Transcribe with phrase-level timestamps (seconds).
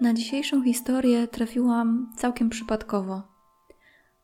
[0.00, 3.22] Na dzisiejszą historię trafiłam całkiem przypadkowo,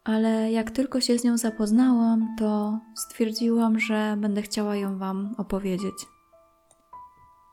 [0.04, 5.94] ale jak tylko się z nią zapoznałam, to stwierdziłam, że będę chciała ją Wam opowiedzieć.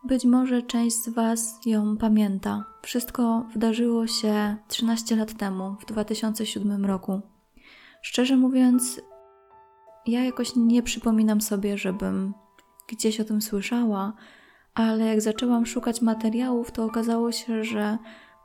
[0.04, 2.66] Być może część z Was ją pamięta.
[2.81, 7.22] Wszystko wydarzyło się 13 lat temu, w 2007 roku.
[8.02, 9.02] Szczerze mówiąc,
[10.05, 12.34] ja jakoś nie przypominam sobie, żebym
[12.88, 14.13] gdzieś o tym słyszała,
[14.73, 17.98] ale jak zaczęłam szukać materiałów, to okazało się, że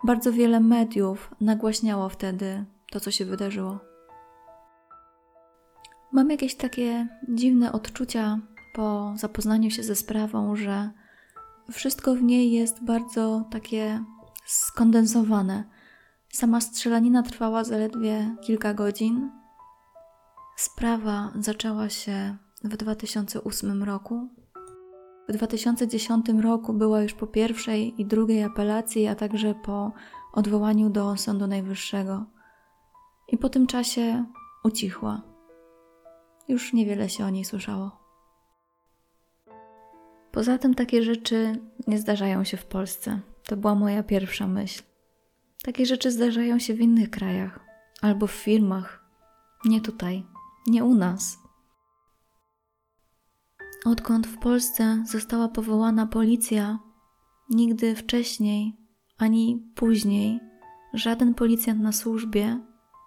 [0.04, 3.78] bardzo wiele mediów nagłaśniało wtedy to, co się wydarzyło.
[6.12, 8.38] Mam jakieś takie dziwne odczucia
[8.74, 10.90] po zapoznaniu się ze sprawą, że
[11.72, 14.04] wszystko w niej jest bardzo takie
[14.46, 15.64] skondensowane.
[16.32, 19.30] Sama strzelanina trwała zaledwie kilka godzin.
[20.56, 24.28] Sprawa zaczęła się w 2008 roku.
[25.28, 29.92] W 2010 roku była już po pierwszej i drugiej apelacji, a także po
[30.32, 32.24] odwołaniu do Sądu Najwyższego.
[33.28, 34.24] I po tym czasie
[34.64, 35.22] ucichła.
[36.48, 37.90] Już niewiele się o niej słyszało.
[40.32, 43.20] Poza tym takie rzeczy nie zdarzają się w Polsce.
[43.42, 44.82] To była moja pierwsza myśl.
[45.62, 47.60] Takie rzeczy zdarzają się w innych krajach
[48.02, 49.04] albo w firmach.
[49.64, 50.26] Nie tutaj,
[50.66, 51.45] nie u nas.
[53.86, 56.78] Odkąd w Polsce została powołana policja,
[57.50, 58.76] nigdy wcześniej
[59.18, 60.40] ani później
[60.94, 62.60] żaden policjant na służbie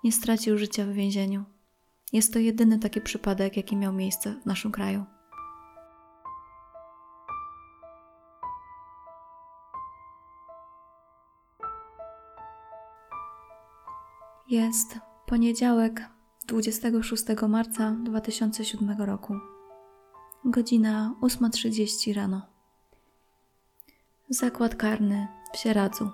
[0.04, 1.46] nie stracił życia w więzieniu.
[2.14, 5.06] Jest to jedyny taki przypadek, jaki miał miejsce w naszym kraju.
[14.50, 16.10] Jest poniedziałek
[16.48, 19.59] 26 marca 2007 roku.
[20.46, 22.42] Godzina 8.30 rano.
[24.30, 26.10] Zakład karny w Sieradzu.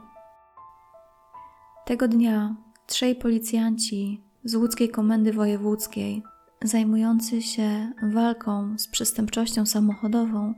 [1.85, 2.55] Tego dnia
[2.87, 6.23] trzej policjanci z łódzkiej komendy wojewódzkiej,
[6.63, 10.53] zajmujący się walką z przestępczością samochodową,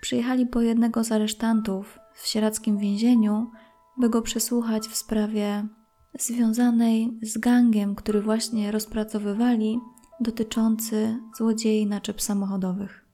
[0.00, 3.50] przyjechali po jednego z aresztantów w sieradzkim więzieniu,
[3.96, 5.66] by go przesłuchać w sprawie
[6.18, 9.80] związanej z gangiem, który właśnie rozpracowywali,
[10.20, 13.04] dotyczący złodziei naczep samochodowych.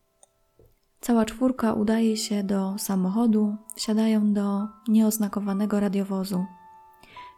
[1.01, 6.45] Cała czwórka udaje się do samochodu, wsiadają do nieoznakowanego radiowozu.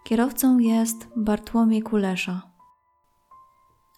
[0.04, 2.42] Kierowcą jest Bartłomiej Kulesza.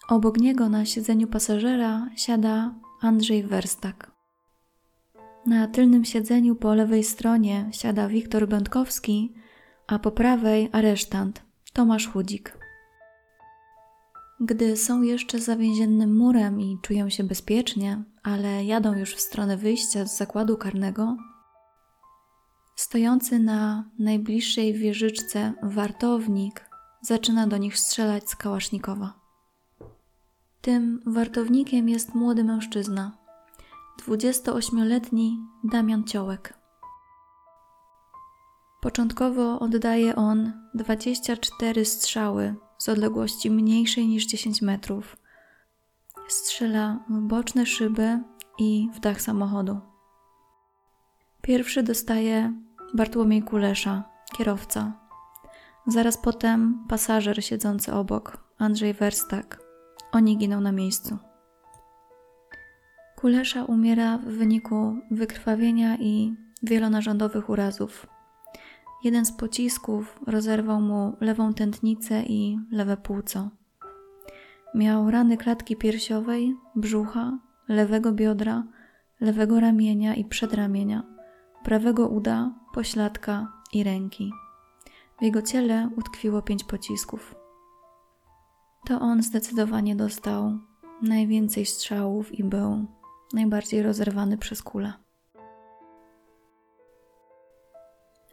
[0.09, 4.11] Obok niego na siedzeniu pasażera siada Andrzej Werstak.
[5.45, 9.33] Na tylnym siedzeniu po lewej stronie siada Wiktor Będkowski,
[9.87, 11.43] a po prawej aresztant
[11.73, 12.58] Tomasz Chudzik.
[14.41, 19.57] Gdy są jeszcze za więziennym murem i czują się bezpiecznie, ale jadą już w stronę
[19.57, 21.17] wyjścia z zakładu karnego,
[22.75, 26.69] stojący na najbliższej wieżyczce wartownik
[27.01, 29.13] zaczyna do nich strzelać z kałasznikowa.
[30.61, 33.17] Tym wartownikiem jest młody mężczyzna,
[34.07, 36.53] 28-letni Damian Ciołek.
[38.81, 45.17] Początkowo oddaje on 24 strzały z odległości mniejszej niż 10 metrów.
[46.27, 48.19] Strzela w boczne szyby
[48.59, 49.79] i w dach samochodu.
[51.41, 52.53] Pierwszy dostaje
[52.93, 54.03] Bartłomiej Kulesza,
[54.37, 54.99] kierowca.
[55.87, 59.61] Zaraz potem pasażer siedzący obok, Andrzej Werstak.
[60.11, 61.17] Oni giną na miejscu.
[63.15, 68.07] Kulesza umiera w wyniku wykrwawienia i wielonarządowych urazów.
[69.03, 73.49] Jeden z pocisków rozerwał mu lewą tętnicę i lewe płuco.
[74.75, 78.63] Miał rany klatki piersiowej, brzucha, lewego biodra,
[79.19, 81.03] lewego ramienia i przedramienia,
[81.63, 84.31] prawego uda, pośladka i ręki.
[85.19, 87.35] W jego ciele utkwiło pięć pocisków.
[88.87, 90.59] To on zdecydowanie dostał
[91.01, 92.85] najwięcej strzałów i był
[93.33, 94.93] najbardziej rozerwany przez kulę.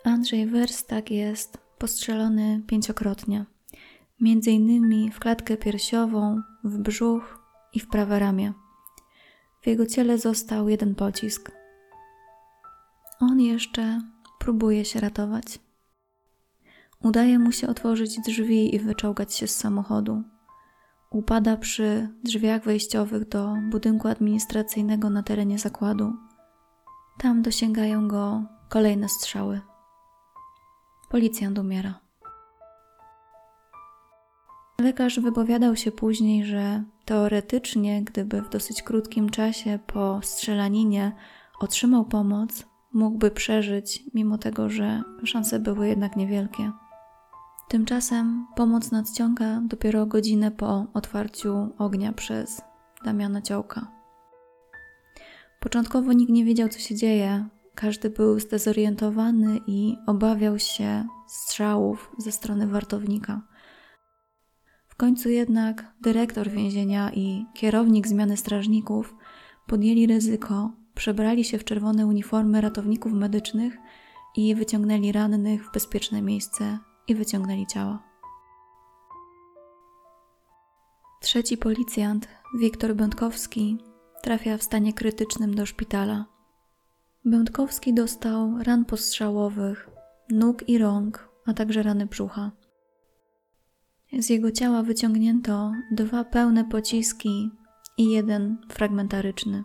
[0.06, 3.46] Andrzej Werstak jest postrzelony pięciokrotnie,
[4.20, 7.38] między innymi w klatkę piersiową, w brzuch
[7.72, 8.52] i w prawe ramię.
[9.62, 11.52] W jego ciele został jeden pocisk.
[13.20, 14.00] On jeszcze
[14.38, 15.58] próbuje się ratować.
[17.02, 20.22] Udaje mu się otworzyć drzwi i wyczołgać się z samochodu.
[21.10, 26.12] Upada przy drzwiach wejściowych do budynku administracyjnego na terenie zakładu.
[27.18, 29.60] Tam dosięgają go kolejne strzały.
[31.10, 32.00] Policjant umiera.
[34.80, 41.12] Lekarz wypowiadał się później, że teoretycznie, gdyby w dosyć krótkim czasie po strzelaninie
[41.60, 46.72] otrzymał pomoc, mógłby przeżyć, mimo tego, że szanse były jednak niewielkie.
[47.68, 52.62] Tymczasem pomoc nadciąga dopiero godzinę po otwarciu ognia przez
[53.04, 53.86] Damiana Ciołka.
[55.60, 57.48] Początkowo nikt nie wiedział, co się dzieje.
[57.76, 63.43] Każdy był zdezorientowany i obawiał się strzałów ze strony wartownika.
[64.88, 69.14] W końcu jednak dyrektor więzienia i kierownik zmiany strażników
[69.67, 73.76] podjęli ryzyko, przebrali się w czerwone uniformy ratowników medycznych
[74.37, 76.78] i wyciągnęli rannych w bezpieczne miejsce
[77.08, 78.02] i wyciągnęli ciała.
[81.20, 82.28] Trzeci policjant,
[82.58, 83.78] Wiktor Będkowski,
[84.23, 86.35] trafia w stanie krytycznym do szpitala.
[87.26, 89.90] Będkowski dostał ran postrzałowych,
[90.31, 92.50] nóg i rąk, a także rany brzucha.
[94.19, 97.50] Z jego ciała wyciągnięto dwa pełne pociski
[97.99, 99.64] i jeden fragmentaryczny.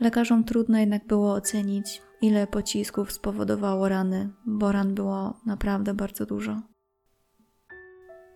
[0.00, 6.62] Lekarzom trudno jednak było ocenić, ile pocisków spowodowało rany, bo ran było naprawdę bardzo dużo.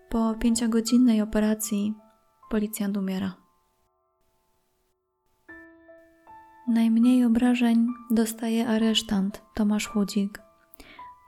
[0.09, 1.94] Po pięciogodzinnej operacji
[2.50, 3.50] policjant umiera.
[6.70, 10.43] Najmniej obrażeń dostaje aresztant Tomasz Chudzik.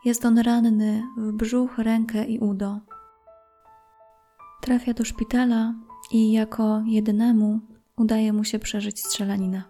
[0.05, 2.81] Jest on ranny w brzuch, rękę i udo.
[4.61, 5.75] Trafia do szpitala
[6.13, 7.61] i jako jedynemu
[7.97, 9.63] udaje mu się przeżyć strzelaninę.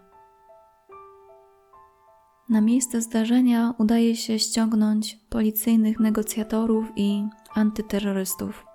[2.49, 8.65] Na miejsce zdarzenia udaje się ściągnąć policyjnych negocjatorów i antyterrorystów.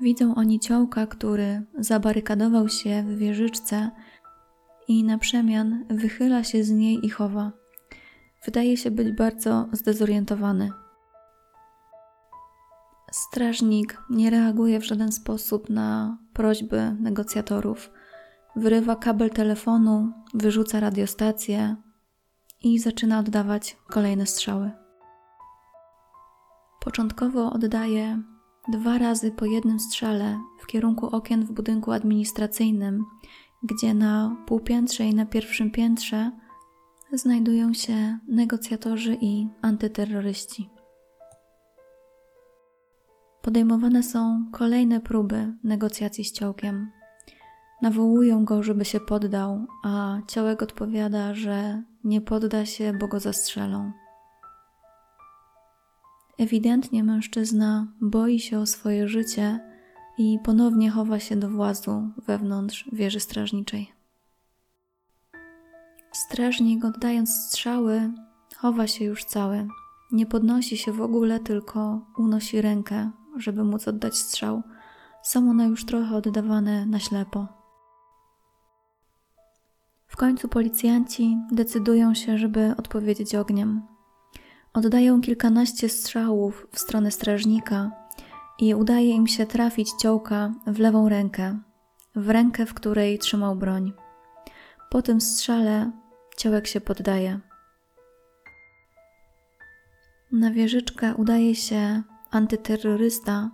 [0.00, 3.90] Widzą oni ciołka, który zabarykadował się w wieżyczce
[4.90, 7.52] i na przemian wychyla się z niej i chowa.
[8.44, 10.72] Wydaje się być bardzo zdezorientowany.
[13.12, 17.90] Strażnik nie reaguje w żaden sposób na prośby negocjatorów.
[18.56, 21.76] Wyrywa kabel telefonu, wyrzuca radiostację
[22.62, 24.70] i zaczyna oddawać kolejne strzały.
[26.80, 28.22] Początkowo oddaje
[28.68, 33.04] dwa razy po jednym strzale w kierunku okien w budynku administracyjnym,
[33.62, 36.30] gdzie na półpiętrze i na pierwszym piętrze
[37.12, 40.70] znajdują się negocjatorzy i antyterroryści.
[43.42, 46.90] Podejmowane są kolejne próby negocjacji z ciołkiem.
[47.82, 53.92] Nawołują go, żeby się poddał, a ciołek odpowiada, że nie podda się, bo go zastrzelą.
[56.38, 59.69] Ewidentnie mężczyzna boi się o swoje życie
[60.18, 63.92] i ponownie chowa się do włazu wewnątrz wieży strażniczej.
[66.12, 68.10] Strażnik, oddając strzały,
[68.56, 69.68] chowa się już cały.
[70.12, 74.62] Nie podnosi się w ogóle, tylko unosi rękę, żeby móc oddać strzał.
[75.22, 77.46] Są one już trochę oddawane na ślepo.
[80.06, 83.82] W końcu policjanci decydują się, żeby odpowiedzieć ogniem.
[84.72, 87.90] Oddają kilkanaście strzałów w stronę strażnika
[88.60, 91.58] i udaje im się trafić ciołka w lewą rękę,
[92.16, 93.92] w rękę, w której trzymał broń.
[94.90, 95.90] Po tym strzale
[96.36, 97.40] ciołek się poddaje.
[100.32, 103.50] Na wieżyczkę udaje się antyterrorysta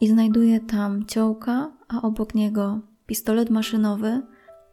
[0.00, 4.22] i znajduje tam ciołka, a obok niego pistolet maszynowy,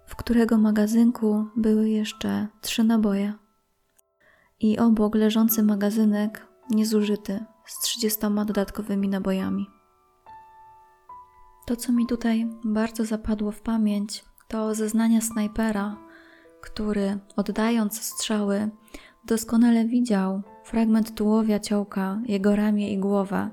[0.06, 3.34] w którego magazynku były jeszcze trzy naboje.
[4.60, 9.70] I obok leżący magazynek niezużyty z 30 dodatkowymi nabojami.
[11.66, 15.98] To, co mi tutaj bardzo zapadło w pamięć, to zeznania snajpera,
[16.62, 18.70] który oddając strzały,
[19.26, 23.50] doskonale widział fragment tułowia ciołka, jego ramię i głowę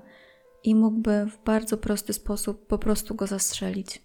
[0.64, 4.02] i mógłby w bardzo prosty sposób po prostu go zastrzelić.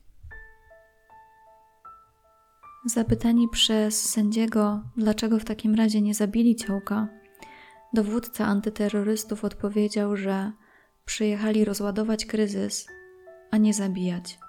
[2.85, 7.07] Zapytani przez sędziego, dlaczego w takim razie nie zabili ciołka,
[7.93, 10.51] Dowódca antyterrorystów odpowiedział, że
[11.05, 12.87] przyjechali rozładować kryzys,
[13.51, 14.39] a nie zabijać.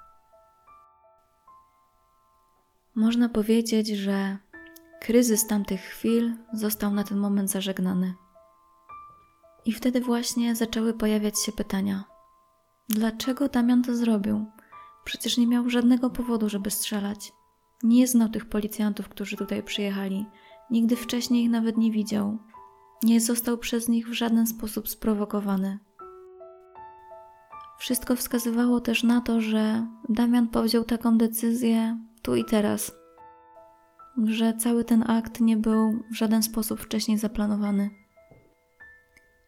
[2.94, 4.38] Można powiedzieć, że
[5.00, 8.14] kryzys tamtych chwil został na ten moment zażegnany.
[9.64, 12.04] I wtedy właśnie zaczęły pojawiać się pytania:
[12.88, 14.46] dlaczego Damian to zrobił?
[15.04, 17.32] Przecież nie miał żadnego powodu, żeby strzelać.
[17.82, 20.26] Nie znał tych policjantów, którzy tutaj przyjechali.
[20.70, 22.38] Nigdy wcześniej ich nawet nie widział
[23.02, 25.78] nie został przez nich w żaden sposób sprowokowany.
[27.78, 32.92] Wszystko wskazywało też na to, że Damian powziął taką decyzję tu i teraz,
[34.24, 37.90] że cały ten akt nie był w żaden sposób wcześniej zaplanowany.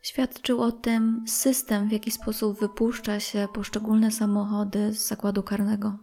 [0.02, 5.98] Świadczył o tym system, w jaki sposób wypuszcza się poszczególne samochody z zakładu karnego.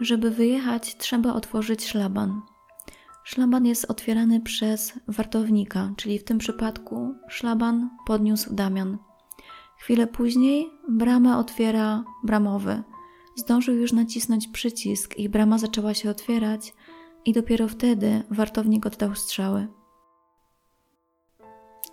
[0.00, 2.42] Żeby wyjechać, trzeba otworzyć szlaban.
[3.24, 8.98] Szlaban jest otwierany przez wartownika, czyli w tym przypadku szlaban podniósł Damian.
[9.78, 12.82] Chwilę później bramę otwiera bramowy.
[13.36, 16.74] Zdążył już nacisnąć przycisk i brama zaczęła się otwierać
[17.24, 19.68] i dopiero wtedy wartownik oddał strzały.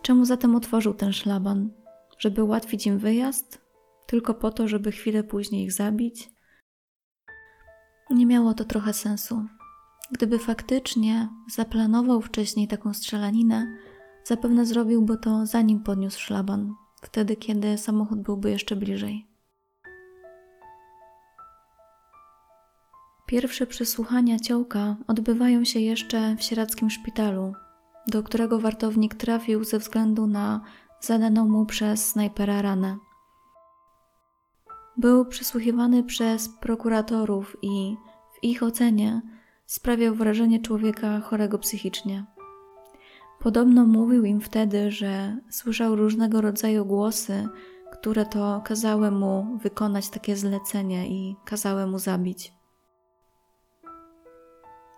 [0.01, 1.69] Czemu zatem otworzył ten szlaban?
[2.17, 3.61] Żeby ułatwić im wyjazd?
[4.05, 6.29] Tylko po to, żeby chwilę później ich zabić?
[8.09, 9.45] Nie miało to trochę sensu.
[10.11, 13.77] Gdyby faktycznie zaplanował wcześniej taką strzelaninę,
[14.23, 19.27] zapewne zrobiłby to zanim podniósł szlaban, wtedy kiedy samochód byłby jeszcze bliżej.
[23.25, 27.53] Pierwsze przesłuchania ciołka odbywają się jeszcze w sieradzkim szpitalu,
[28.07, 30.61] do którego wartownik trafił ze względu na
[31.01, 32.97] zadaną mu przez snajpera ranę.
[34.97, 37.97] Był przesłuchiwany przez prokuratorów i
[38.33, 39.21] w ich ocenie
[39.71, 42.25] sprawiał wrażenie człowieka chorego psychicznie.
[43.39, 47.47] Podobno mówił im wtedy, że słyszał różnego rodzaju głosy,
[47.91, 52.53] które to kazały mu wykonać takie zlecenie i kazały mu zabić.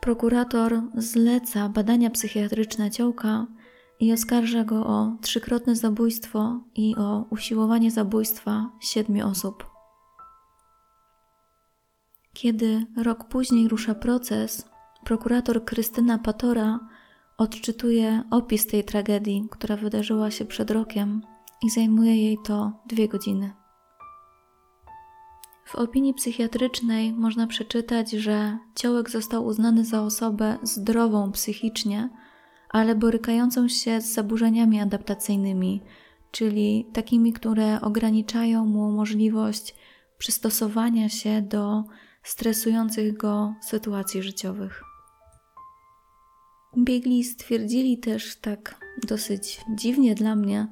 [0.01, 3.47] Prokurator zleca badania psychiatryczne ciołka
[3.99, 9.72] i oskarża go o trzykrotne zabójstwo i o usiłowanie zabójstwa siedmiu osób.
[12.33, 14.69] Kiedy rok później rusza proces,
[15.03, 16.79] prokurator Krystyna Patora
[17.37, 21.21] odczytuje opis tej tragedii, która wydarzyła się przed rokiem
[21.63, 23.53] i zajmuje jej to dwie godziny.
[25.65, 32.09] W opinii psychiatrycznej można przeczytać, że Ciołek został uznany za osobę zdrową psychicznie,
[32.69, 35.81] ale borykającą się z zaburzeniami adaptacyjnymi,
[36.31, 39.75] czyli takimi, które ograniczają mu możliwość
[40.17, 41.83] przystosowania się do
[42.23, 44.83] stresujących go sytuacji życiowych.
[46.77, 48.75] Biegli stwierdzili też tak
[49.07, 50.67] dosyć dziwnie dla mnie,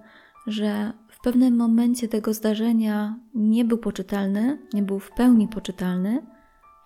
[0.48, 6.25] że w pewnym momencie tego zdarzenia nie był poczytalny, nie był w pełni poczytalny,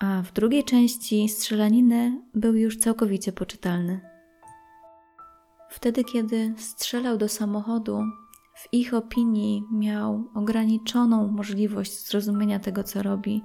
[0.00, 4.00] a w drugiej części strzelaniny był już całkowicie poczytalny.
[5.70, 8.02] Wtedy, kiedy strzelał do samochodu,
[8.54, 13.42] w ich opinii miał ograniczoną możliwość zrozumienia tego, co robi,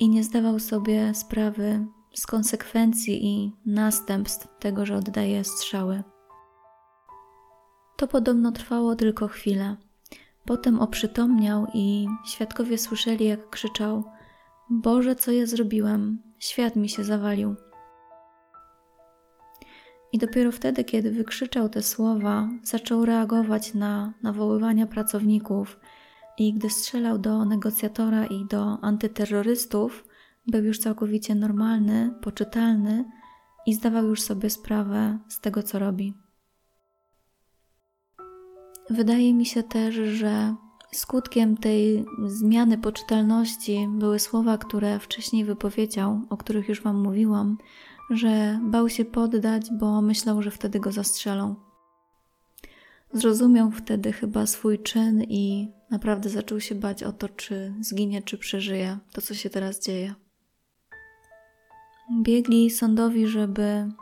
[0.00, 6.02] i nie zdawał sobie sprawy z konsekwencji i następstw tego, że oddaje strzały.
[7.96, 9.76] To podobno trwało tylko chwilę.
[10.44, 14.04] Potem oprzytomniał i świadkowie słyszeli, jak krzyczał:
[14.70, 16.22] Boże, co ja zrobiłem?
[16.38, 17.54] Świat mi się zawalił.
[20.12, 25.79] I dopiero wtedy, kiedy wykrzyczał te słowa, zaczął reagować na nawoływania pracowników
[26.40, 30.04] i gdy strzelał do negocjatora i do antyterrorystów,
[30.46, 33.04] był już całkowicie normalny, poczytalny
[33.66, 36.14] i zdawał już sobie sprawę z tego, co robi.
[38.90, 40.54] Wydaje mi się też, że
[40.92, 47.58] skutkiem tej zmiany poczytalności były słowa, które wcześniej wypowiedział, o których już Wam mówiłam,
[48.10, 51.69] że bał się poddać, bo myślał, że wtedy go zastrzelą.
[53.12, 58.38] Zrozumiał wtedy chyba swój czyn i naprawdę zaczął się bać o to, czy zginie, czy
[58.38, 60.14] przeżyje to, co się teraz dzieje.
[62.22, 63.92] Biegli sądowi, żeby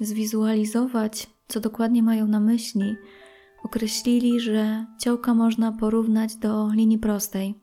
[0.00, 2.96] zwizualizować, co dokładnie mają na myśli,
[3.64, 7.54] określili, że ciałka można porównać do linii prostej,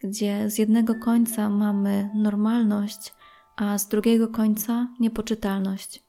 [0.00, 3.14] gdzie z jednego końca mamy normalność,
[3.56, 6.03] a z drugiego końca niepoczytalność.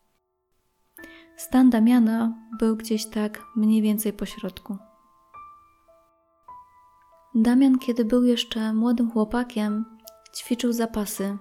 [1.38, 4.78] Stan Damiana był gdzieś tak mniej więcej po środku.
[7.36, 9.86] Damian, kiedy był jeszcze młodym chłopakiem,
[10.36, 11.38] ćwiczył zapasy.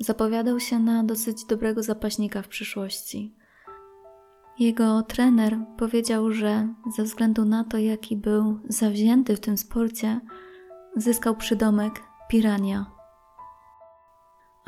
[0.00, 3.34] Zapowiadał się na dosyć dobrego zapaśnika w przyszłości.
[4.58, 10.20] Jego trener powiedział, że ze względu na to, jaki był zawzięty w tym sporcie,
[10.96, 12.99] zyskał przydomek pirania.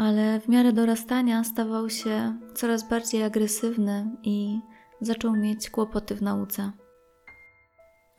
[0.03, 4.61] Ale w miarę dorastania stawał się coraz bardziej agresywny i
[5.01, 6.73] zaczął mieć kłopoty w nauce.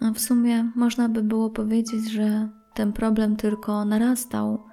[0.02, 4.66] A w sumie można by było powiedzieć, że ten problem tylko narastał,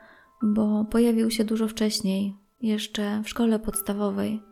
[0.43, 4.43] bo pojawił się dużo wcześniej, jeszcze w szkole podstawowej,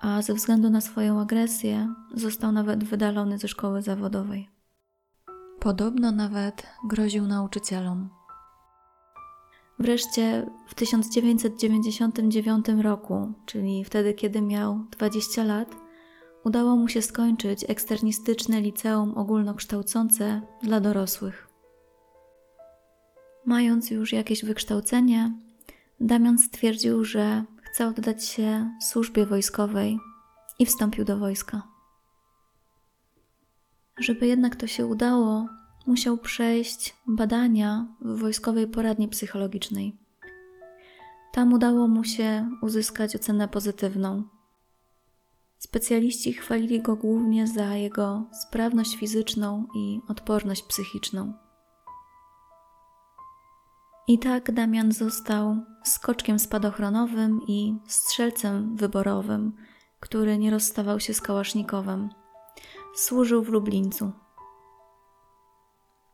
[0.00, 4.48] a ze względu na swoją agresję został nawet wydalony ze szkoły zawodowej.
[5.60, 8.23] Podobno nawet groził nauczycielom.
[9.78, 15.76] Wreszcie w 1999 roku, czyli wtedy, kiedy miał 20 lat,
[16.44, 21.48] udało mu się skończyć eksternistyczne liceum ogólnokształcące dla dorosłych.
[23.46, 25.32] Mając już jakieś wykształcenie,
[26.00, 29.98] Damian stwierdził, że chce oddać się służbie wojskowej
[30.58, 31.62] i wstąpił do wojska.
[33.98, 35.48] Żeby jednak to się udało,
[35.86, 39.96] musiał przejść badania w wojskowej poradni psychologicznej.
[41.32, 44.22] Tam udało mu się uzyskać ocenę pozytywną.
[45.58, 51.32] Specjaliści chwalili go głównie za jego sprawność fizyczną i odporność psychiczną.
[54.08, 59.52] I tak Damian został skoczkiem spadochronowym i strzelcem wyborowym,
[60.00, 62.08] który nie rozstawał się z Kałasznikowem.
[62.94, 64.12] Służył w Lublińcu.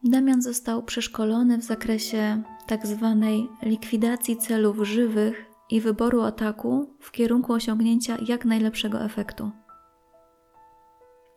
[0.04, 3.16] Damian został przeszkolony w zakresie tzw.
[3.20, 9.50] Tak likwidacji celów żywych i wyboru ataku w kierunku osiągnięcia jak najlepszego efektu.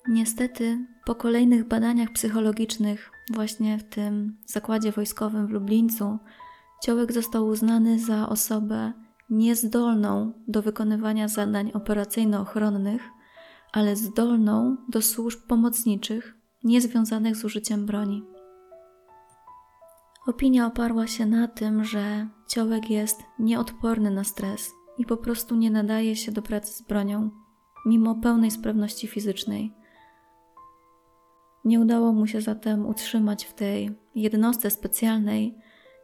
[0.08, 6.17] Niestety, po kolejnych badaniach psychologicznych, właśnie w tym zakładzie wojskowym w Lublińcu,
[6.84, 8.93] Ciołek został uznany za osobę
[9.29, 13.01] niezdolną do wykonywania zadań operacyjno-ochronnych,
[13.72, 18.33] ale zdolną do służb pomocniczych niezwiązanych z użyciem broni.
[20.27, 25.72] Opinia oparła się na tym, że ciołek jest nieodporny na stres i po prostu nie
[25.72, 27.30] nadaje się do pracy z bronią,
[27.86, 29.74] mimo pełnej sprawności fizycznej.
[31.65, 35.58] Nie udało mu się zatem utrzymać w tej jednostce specjalnej,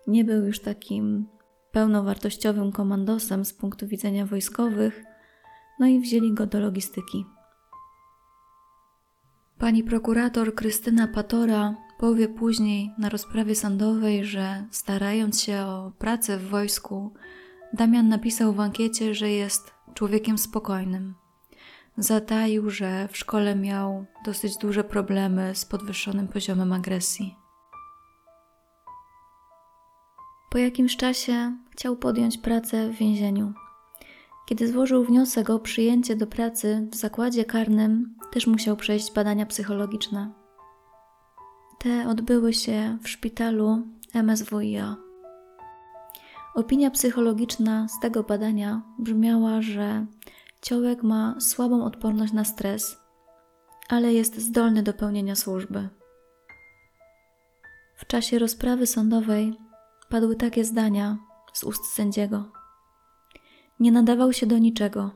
[0.08, 1.28] nie był już takim
[1.72, 5.04] pełnowartościowym komandosem z punktu widzenia wojskowych,
[5.80, 7.26] no i wzięli go do logistyki.
[9.58, 16.50] Pani prokurator Krystyna Patora powie później na rozprawie sądowej, że starając się o pracę w
[16.50, 17.14] wojsku,
[17.74, 21.16] Damian napisał w ankiecie, że jest człowiekiem spokojnym.
[21.98, 27.36] Zataił, że w szkole miał dosyć duże problemy z podwyższonym poziomem agresji.
[30.50, 33.54] Po jakimś czasie chciał podjąć pracę w więzieniu.
[34.46, 40.39] Kiedy złożył wniosek o przyjęcie do pracy w zakładzie karnym, też musiał przejść badania psychologiczne.
[41.80, 44.96] Te odbyły się w szpitalu MSWiA.
[46.56, 50.06] Opinia psychologiczna z tego badania brzmiała, że
[50.62, 52.98] ciołek ma słabą odporność na stres,
[53.90, 55.90] ale jest zdolny do pełnienia służby.
[57.96, 59.54] W czasie rozprawy sądowej
[60.10, 61.18] padły takie zdania
[61.54, 62.52] z ust sędziego.
[63.80, 65.12] Nie nadawał się do niczego.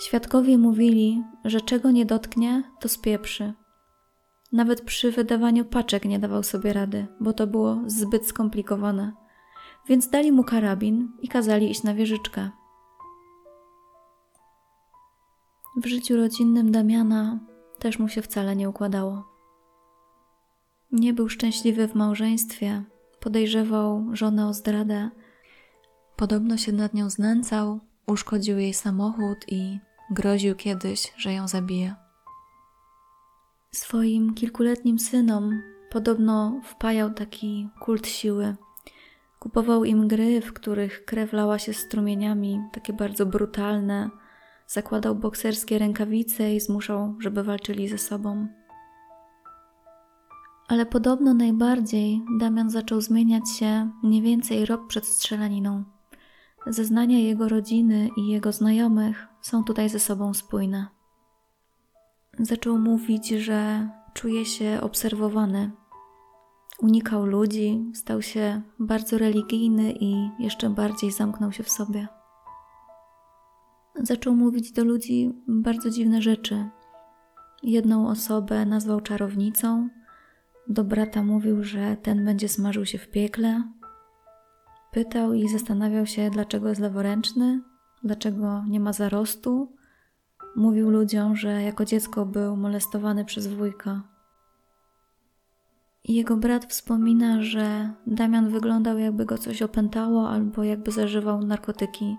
[0.00, 3.54] Świadkowie mówili, że czego nie dotknie, to spieprzy.
[4.52, 9.12] Nawet przy wydawaniu paczek nie dawał sobie rady, bo to było zbyt skomplikowane.
[9.88, 12.50] Więc dali mu karabin i kazali iść na wieżyczkę.
[15.76, 17.38] W życiu rodzinnym Damiana
[17.78, 19.24] też mu się wcale nie układało.
[20.92, 22.84] Nie był szczęśliwy w małżeństwie,
[23.20, 25.10] podejrzewał żonę o zdradę.
[26.16, 29.78] Podobno się nad nią znęcał, uszkodził jej samochód i
[30.10, 32.05] groził kiedyś, że ją zabije.
[33.76, 38.56] Swoim kilkuletnim synom podobno wpajał taki kult siły.
[39.38, 44.10] Kupował im gry, w których krew lała się strumieniami, takie bardzo brutalne.
[44.66, 48.46] Zakładał bokserskie rękawice i zmuszał, żeby walczyli ze sobą.
[50.68, 55.84] Ale podobno najbardziej Damian zaczął zmieniać się mniej więcej rok przed strzelaniną.
[56.66, 60.95] Zeznania jego rodziny i jego znajomych są tutaj ze sobą spójne.
[62.40, 65.70] Zaczął mówić, że czuje się obserwowany.
[66.82, 72.08] Unikał ludzi, stał się bardzo religijny i jeszcze bardziej zamknął się w sobie.
[74.02, 76.68] Zaczął mówić do ludzi bardzo dziwne rzeczy.
[77.62, 79.88] Jedną osobę nazwał czarownicą,
[80.68, 83.62] do brata mówił, że ten będzie smażył się w piekle.
[84.92, 87.60] Pytał i zastanawiał się, dlaczego jest leworęczny,
[88.04, 89.72] dlaczego nie ma zarostu.
[90.56, 94.02] Mówił ludziom, że jako dziecko był molestowany przez wujka.
[96.04, 102.16] Jego brat wspomina, że Damian wyglądał jakby go coś opętało albo jakby zażywał narkotyki.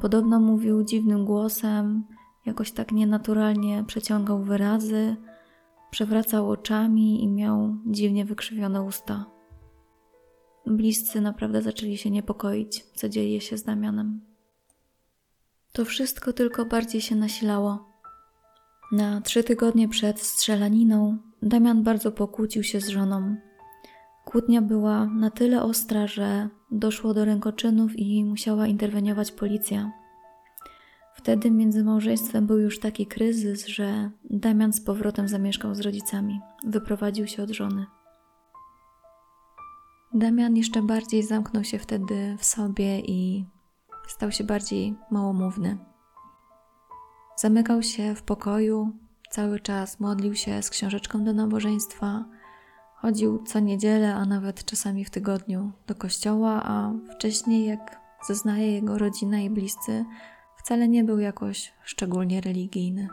[0.00, 2.04] Podobno mówił dziwnym głosem,
[2.46, 5.16] jakoś tak nienaturalnie przeciągał wyrazy
[5.92, 9.26] Przewracał oczami i miał dziwnie wykrzywione usta.
[10.66, 14.31] Bliscy naprawdę zaczęli się niepokoić, co dzieje się z Damianem.
[15.72, 17.92] To wszystko tylko bardziej się nasilało.
[18.92, 23.36] Na trzy tygodnie przed strzelaniną Damian bardzo pokłócił się z żoną.
[24.24, 29.92] Kłótnia była na tyle ostra, że doszło do rękoczynów i musiała interweniować policja.
[31.14, 36.40] Wtedy między małżeństwem był już taki kryzys, że Damian z powrotem zamieszkał z rodzicami.
[36.64, 37.86] Wyprowadził się od żony.
[40.14, 43.44] Damian jeszcze bardziej zamknął się wtedy w sobie i
[44.12, 45.78] stał się bardziej małomówny.
[47.36, 48.92] Zamykał się w pokoju,
[49.30, 52.24] cały czas modlił się z książeczką do nabożeństwa,
[52.96, 58.98] chodził co niedzielę, a nawet czasami w tygodniu do kościoła, a wcześniej, jak zeznaje jego
[58.98, 60.04] rodzina i bliscy,
[60.56, 63.08] wcale nie był jakoś szczególnie religijny.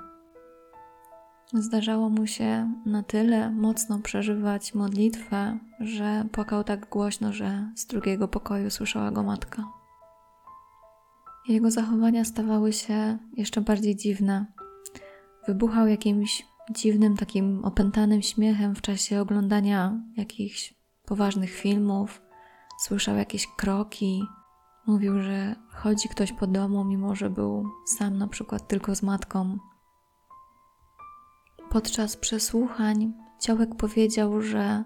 [1.54, 8.28] Zdarzało mu się na tyle mocno przeżywać modlitwę, że płakał tak głośno, że z drugiego
[8.28, 9.79] pokoju słyszała go matka.
[11.50, 14.46] Jego zachowania stawały się jeszcze bardziej dziwne.
[15.48, 20.74] Wybuchał jakimś dziwnym, takim opętanym śmiechem w czasie oglądania jakichś
[21.06, 22.22] poważnych filmów.
[22.80, 24.24] Słyszał jakieś kroki.
[24.88, 29.58] Mówił, że chodzi ktoś po domu, mimo że był sam na przykład tylko z matką.
[31.70, 34.84] Podczas przesłuchań Ciołek powiedział, że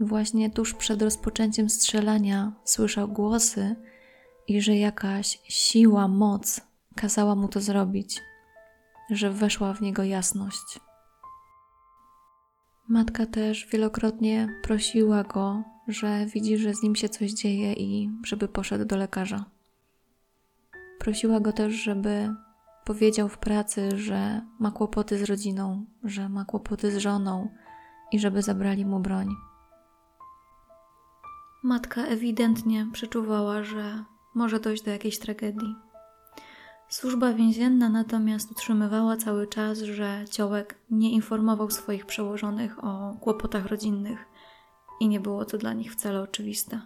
[0.00, 3.76] właśnie tuż przed rozpoczęciem strzelania słyszał głosy
[4.48, 6.60] i że jakaś siła, moc
[6.96, 8.20] kazała mu to zrobić,
[9.10, 10.80] że weszła w niego jasność.
[12.88, 18.48] Matka też wielokrotnie prosiła go, że widzi, że z nim się coś dzieje i żeby
[18.48, 19.44] poszedł do lekarza.
[20.98, 22.34] Prosiła go też, żeby
[22.84, 27.48] powiedział w pracy, że ma kłopoty z rodziną, że ma kłopoty z żoną
[28.12, 29.28] i żeby zabrali mu broń.
[31.62, 34.04] Matka ewidentnie przeczuwała, że
[34.38, 35.74] może dojść do jakiejś tragedii.
[36.88, 44.18] Służba więzienna natomiast utrzymywała cały czas, że Ciołek nie informował swoich przełożonych o kłopotach rodzinnych
[45.00, 46.80] i nie było to dla nich wcale oczywiste.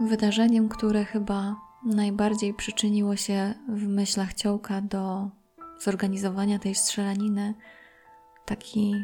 [0.00, 5.30] Wydarzeniem, które chyba najbardziej przyczyniło się w myślach Ciołka do
[5.80, 7.54] zorganizowania tej strzelaniny,
[8.44, 8.94] taki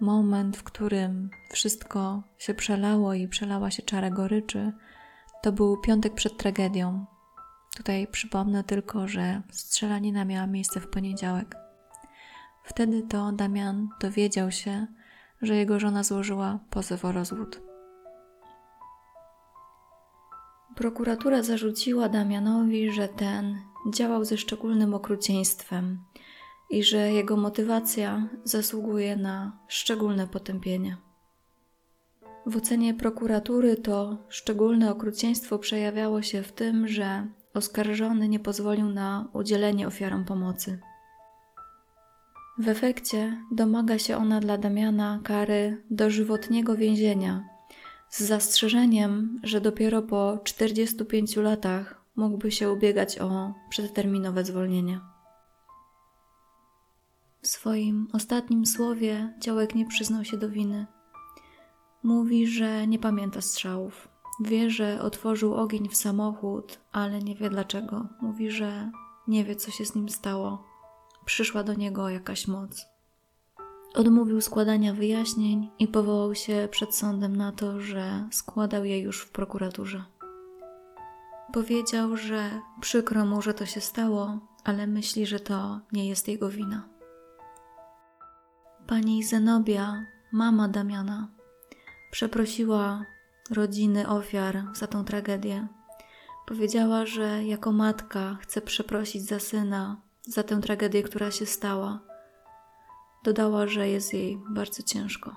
[0.00, 4.72] moment, w którym wszystko się przelało i przelała się czara goryczy,
[5.42, 7.06] to był piątek przed tragedią.
[7.76, 11.56] Tutaj przypomnę tylko, że strzelanina miała miejsce w poniedziałek.
[12.64, 14.86] Wtedy to Damian dowiedział się,
[15.42, 17.60] że jego żona złożyła pozew o rozwód.
[20.76, 23.58] Prokuratura zarzuciła Damianowi, że ten
[23.94, 26.04] działał ze szczególnym okrucieństwem
[26.70, 30.96] i że jego motywacja zasługuje na szczególne potępienie.
[32.46, 39.28] W ocenie prokuratury to szczególne okrucieństwo przejawiało się w tym, że oskarżony nie pozwolił na
[39.32, 40.78] udzielenie ofiarom pomocy.
[42.58, 47.44] W efekcie domaga się ona dla Damiana kary dożywotniego więzienia
[48.10, 55.00] z zastrzeżeniem, że dopiero po 45 latach mógłby się ubiegać o przedterminowe zwolnienie.
[57.42, 60.86] W swoim ostatnim słowie Działek nie przyznał się do winy.
[62.02, 64.08] Mówi, że nie pamięta strzałów.
[64.40, 68.06] Wie, że otworzył ogień w samochód, ale nie wie dlaczego.
[68.20, 68.90] Mówi, że
[69.28, 70.64] nie wie, co się z nim stało.
[71.24, 72.86] Przyszła do niego jakaś moc.
[73.94, 79.30] Odmówił składania wyjaśnień i powołał się przed sądem na to, że składał je już w
[79.30, 80.04] prokuraturze.
[81.52, 86.48] Powiedział, że przykro mu, że to się stało, ale myśli, że to nie jest jego
[86.48, 86.88] wina.
[88.86, 91.28] Pani Zenobia, mama Damiana,
[92.10, 93.04] przeprosiła
[93.50, 95.66] rodziny ofiar za tą tragedię.
[96.46, 102.10] Powiedziała, że jako matka chce przeprosić za syna, za tę tragedię, która się stała
[103.24, 105.36] Dodała, że jest jej bardzo ciężko.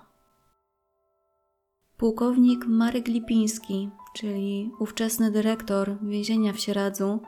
[1.98, 7.20] Pułkownik Marek Lipiński, czyli ówczesny dyrektor więzienia w Sieradzu,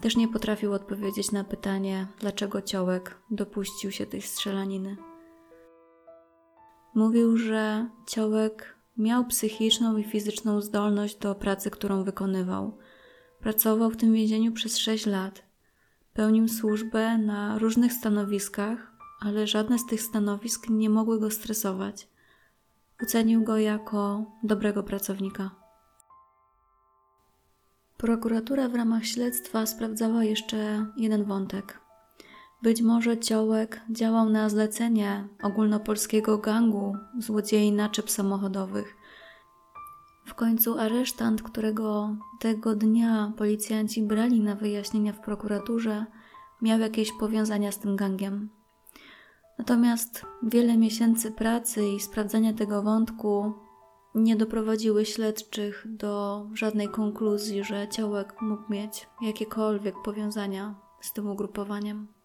[0.00, 4.96] też nie potrafił odpowiedzieć na pytanie, dlaczego Ciołek dopuścił się tej strzelaniny.
[6.94, 12.78] Mówił, że Ciołek miał psychiczną i fizyczną zdolność do pracy, którą wykonywał.
[13.40, 15.42] Pracował w tym więzieniu przez 6 lat.
[16.12, 22.08] Pełnił służbę na różnych stanowiskach, ale żadne z tych stanowisk nie mogły go stresować.
[23.02, 25.50] Ocenił go jako dobrego pracownika.
[27.96, 31.81] Prokuratura w ramach śledztwa sprawdzała jeszcze jeden wątek.
[32.62, 38.96] Być może Ciołek działał na zlecenie ogólnopolskiego gangu złodziei naczep samochodowych.
[40.26, 46.06] W końcu aresztant, którego tego dnia policjanci brali na wyjaśnienia w prokuraturze,
[46.62, 48.50] miał jakieś powiązania z tym gangiem.
[49.58, 53.52] Natomiast wiele miesięcy pracy i sprawdzania tego wątku
[54.14, 62.21] nie doprowadziły śledczych do żadnej konkluzji, że Ciołek mógł mieć jakiekolwiek powiązania z tym ugrupowaniem.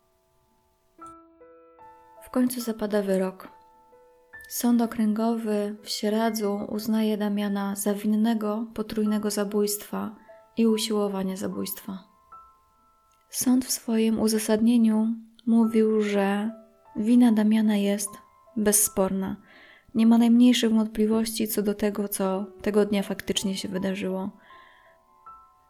[2.28, 3.48] W końcu zapada wyrok.
[4.50, 10.16] Sąd okręgowy w Sieradzu uznaje Damiana za winnego potrójnego zabójstwa
[10.58, 12.04] i usiłowania zabójstwa.
[13.30, 15.08] Sąd w swoim uzasadnieniu
[15.46, 16.52] mówił, że
[16.96, 18.10] wina Damiana jest
[18.58, 19.36] bezsporna.
[19.96, 24.30] Nie ma najmniejszych wątpliwości co do tego, co tego dnia faktycznie się wydarzyło.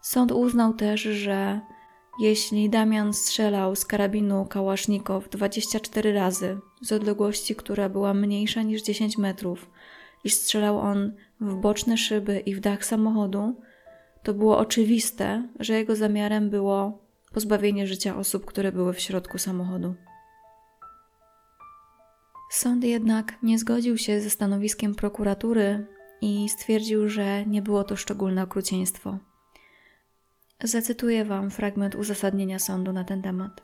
[0.02, 1.62] Sąd uznał też, że
[2.19, 9.17] jeśli Damian strzelał z karabinu Kałasznikow 24 razy z odległości, która była mniejsza niż 10
[9.17, 9.69] metrów,
[10.23, 13.62] i strzelał on w boczne szyby i w dach samochodu,
[14.23, 16.99] to było oczywiste, że jego zamiarem było
[17.34, 19.95] pozbawienie życia osób, które były w środku samochodu.
[22.51, 25.88] Sąd jednak nie zgodził się ze stanowiskiem prokuratury
[26.21, 29.17] i stwierdził, że nie było to szczególne okrucieństwo.
[30.63, 33.63] Zacytuję Wam fragment uzasadnienia sądu na ten temat.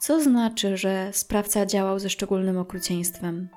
[0.00, 3.48] Co znaczy, że sprawca działał ze szczególnym okrucieństwem?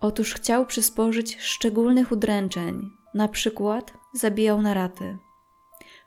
[0.00, 5.16] Otóż chciał przysporzyć szczególnych udręczeń, na przykład zabijał na raty.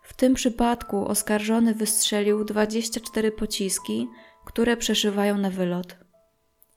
[0.03, 4.07] W tym przypadku oskarżony wystrzelił 24 pociski,
[4.45, 5.97] które przeszywają na wylot.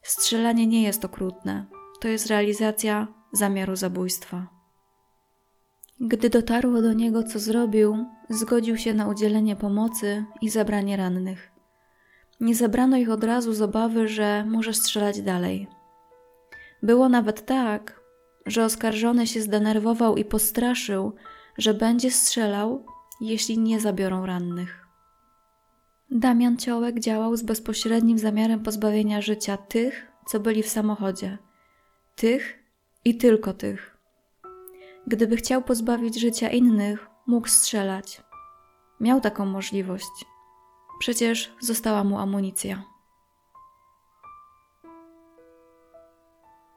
[0.01, 1.65] Strzelanie nie jest okrutne,
[2.01, 4.60] to jest realizacja zamiaru zabójstwa.
[6.03, 11.51] Gdy dotarło do niego, co zrobił, zgodził się na udzielenie pomocy i zabranie rannych.
[12.39, 15.67] Nie zabrano ich od razu z obawy, że może strzelać dalej.
[16.83, 18.01] Było nawet tak,
[18.45, 21.13] że oskarżony się zdenerwował i postraszył,
[21.57, 22.85] że będzie strzelał,
[23.21, 24.87] jeśli nie zabiorą rannych.
[26.11, 31.37] Damian Ciołek działał z bezpośrednim zamiarem pozbawienia życia tych, co byli w samochodzie.
[32.15, 32.59] Tych
[33.05, 34.00] i tylko tych.
[35.07, 38.21] Gdyby chciał pozbawić życia innych, mógł strzelać.
[38.99, 40.25] Miał taką możliwość.
[40.99, 42.83] Przecież została mu amunicja.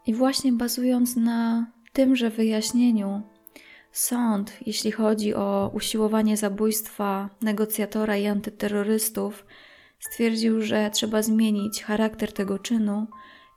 [0.07, 3.23] I właśnie bazując na tymże wyjaśnieniu,
[3.93, 9.47] sąd, jeśli chodzi o usiłowanie zabójstwa negocjatora i antyterrorystów,
[9.99, 13.07] stwierdził, że trzeba zmienić charakter tego czynu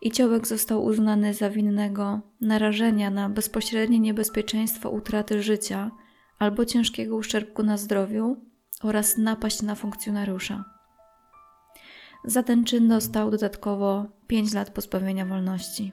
[0.02, 5.92] i Ciołek został uznany za winnego narażenia na bezpośrednie niebezpieczeństwo utraty życia
[6.40, 8.38] albo ciężkiego uszczerbku na zdrowiu
[8.84, 10.66] oraz napaść na funkcjonariusza.
[12.24, 15.92] Za ten czyn dostał dodatkowo 5 lat pozbawienia wolności.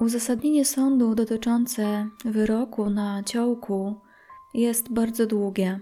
[0.00, 4.00] Uzasadnienie sądu dotyczące wyroku na ciołku
[4.54, 5.80] jest bardzo długie.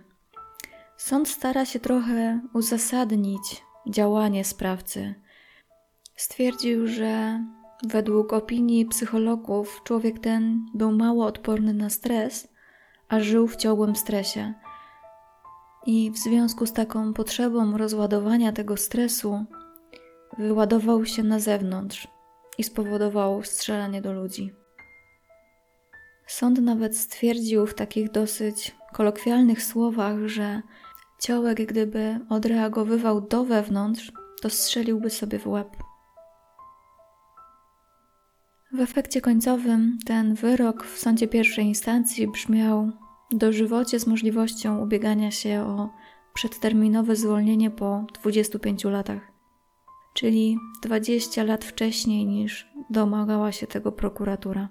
[0.96, 5.23] Sąd stara się trochę uzasadnić działanie sprawcy.
[6.16, 7.44] Stwierdził, że
[7.82, 12.48] według opinii psychologów człowiek ten był mało odporny na stres,
[13.08, 14.54] a żył w ciągłym stresie.
[15.86, 19.44] I w związku z taką potrzebą rozładowania tego stresu,
[20.38, 22.08] wyładował się na zewnątrz
[22.58, 24.52] i spowodował strzelanie do ludzi.
[26.26, 30.62] Sąd nawet stwierdził w takich dosyć kolokwialnych słowach, że
[31.22, 35.76] ciołek, gdyby odreagowywał do wewnątrz, to strzeliłby sobie w łeb.
[38.74, 42.90] W efekcie końcowym ten wyrok w sądzie pierwszej instancji brzmiał
[43.32, 45.90] dożywocie z możliwością ubiegania się o
[46.34, 49.34] przedterminowe zwolnienie po 25 latach
[50.14, 54.68] czyli 20 lat wcześniej niż domagała się tego prokuratura.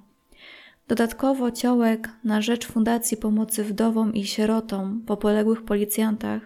[0.87, 6.41] Dodatkowo Ciołek na rzecz Fundacji Pomocy Wdowom i Sierotom po poległych policjantach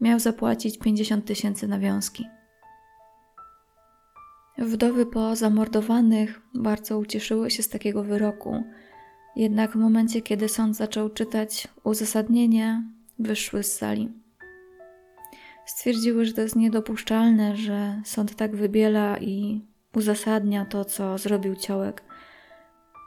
[0.00, 2.24] miał zapłacić 50 tysięcy nawiązki.
[4.58, 8.64] Wdowy po zamordowanych bardzo ucieszyły się z takiego wyroku,
[9.36, 12.82] jednak w momencie, kiedy sąd zaczął czytać uzasadnienie,
[13.18, 14.12] wyszły z sali
[15.68, 22.02] stwierdziły, że to jest niedopuszczalne, że sąd tak wybiela i uzasadnia to, co zrobił Ciołek.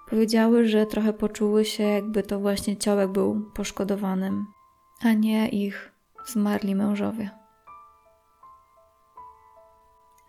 [0.10, 4.46] Powiedziały, że trochę poczuły się, jakby to właśnie Ciołek był poszkodowanym,
[5.02, 5.92] a nie ich
[6.26, 7.41] zmarli mężowie.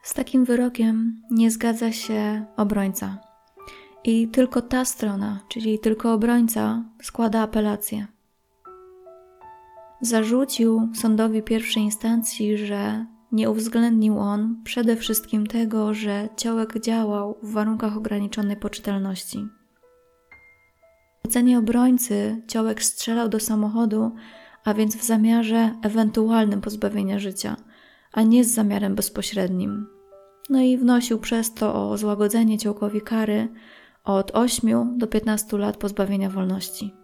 [0.02, 3.18] Z takim wyrokiem nie zgadza się obrońca.
[4.04, 8.06] I tylko ta strona, czyli tylko obrońca, składa apelację
[10.02, 17.52] zarzucił sądowi pierwszej instancji, że nie uwzględnił on przede wszystkim tego, że Ciołek działał w
[17.52, 19.48] warunkach ograniczonej poczytalności.
[21.22, 24.12] W ocenie obrońcy Ciołek strzelał do samochodu,
[24.64, 27.56] a więc w zamiarze ewentualnym pozbawienia życia,
[28.12, 29.86] a nie z zamiarem bezpośrednim.
[30.50, 33.48] No i wnosił przez to o złagodzenie Ciołkowi kary
[34.04, 36.94] od 8 do 15 lat pozbawienia wolności.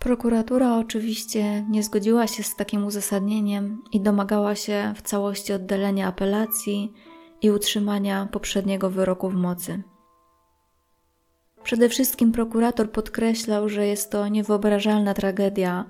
[0.00, 6.92] Prokuratura oczywiście nie zgodziła się z takim uzasadnieniem i domagała się w całości oddalenia apelacji
[7.42, 9.82] i utrzymania poprzedniego wyroku w mocy.
[11.62, 15.84] Przede wszystkim prokurator podkreślał, że jest to niewyobrażalna tragedia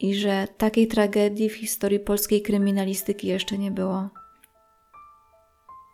[0.00, 4.08] i że takiej tragedii w historii polskiej kryminalistyki jeszcze nie było.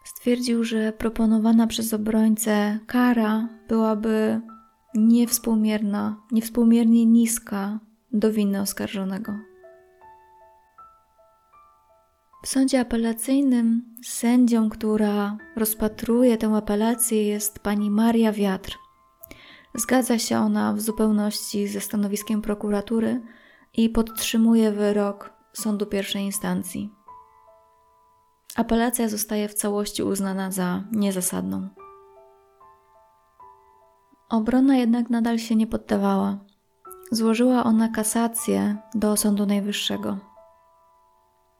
[0.05, 4.41] Stwierdził, że proponowana przez obrońcę kara byłaby
[4.95, 7.79] niewspółmierna, niewspółmiernie niska
[8.13, 9.33] do winy oskarżonego.
[12.43, 18.79] W sądzie apelacyjnym sędzią, która rozpatruje tę apelację, jest pani Maria Wiatr.
[19.75, 23.21] Zgadza się ona w zupełności ze stanowiskiem prokuratury
[23.77, 26.91] i podtrzymuje wyrok sądu pierwszej instancji.
[28.57, 31.69] Apelacja zostaje w całości uznana za niezasadną.
[34.31, 36.39] Obrona jednak nadal się nie poddawała.
[37.11, 40.19] Złożyła ona kasację do Sądu Najwyższego.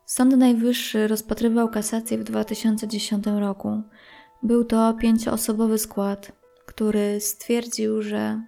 [0.05, 3.83] Sąd Najwyższy rozpatrywał kasację w 2010 roku.
[4.43, 6.33] Był to pięcioosobowy skład,
[6.67, 8.43] który stwierdził, że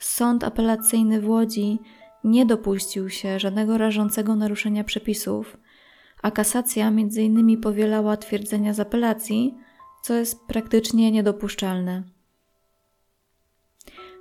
[0.00, 1.78] sąd apelacyjny w Łodzi
[2.24, 5.56] nie dopuścił się żadnego rażącego naruszenia przepisów,
[6.22, 9.54] a kasacja innymi powielała twierdzenia z apelacji,
[10.02, 12.02] co jest praktycznie niedopuszczalne.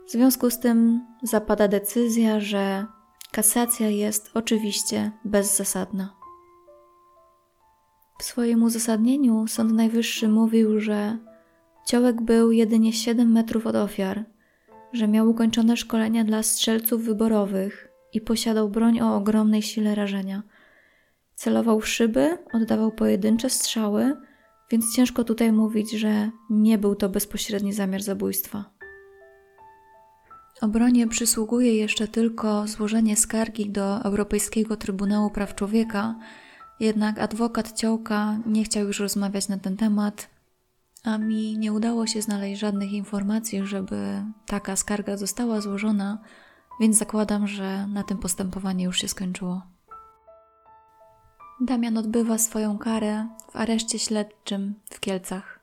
[0.07, 2.85] W związku z tym zapada decyzja, że
[3.31, 6.15] kasacja jest oczywiście bezzasadna.
[8.19, 11.17] W swoim uzasadnieniu Sąd Najwyższy mówił, że
[11.85, 14.25] ciołek był jedynie 7 metrów od ofiar,
[14.93, 20.43] że miał ukończone szkolenia dla strzelców wyborowych i posiadał broń o ogromnej sile rażenia.
[21.36, 24.17] Celował w szyby, oddawał pojedyncze strzały,
[24.72, 28.65] więc ciężko tutaj mówić, że nie był to bezpośredni zamiar zabójstwa.
[30.62, 36.15] Obronie przysługuje jeszcze tylko złożenie skargi do Europejskiego Trybunału Praw Człowieka,
[36.80, 40.30] jednak adwokat Ciołka nie chciał już rozmawiać na ten temat,
[41.04, 46.17] a mi nie udało się znaleźć żadnych informacji, żeby taka skarga została złożona,
[46.80, 49.62] więc zakładam, że na tym postępowanie już się skończyło.
[51.62, 55.60] Damian odbywa swoją karę w areszcie śledczym w Kielcach.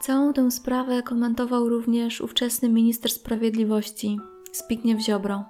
[0.00, 4.18] Całą tę sprawę komentował również ówczesny minister sprawiedliwości
[4.52, 5.44] Zbigniew Ziobro.